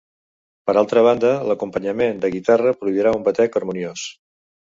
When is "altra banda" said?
0.81-1.33